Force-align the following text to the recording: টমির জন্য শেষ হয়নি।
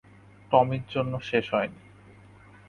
টমির 0.51 0.83
জন্য 0.89 1.13
শেষ 1.19 1.45
হয়নি। 1.53 1.79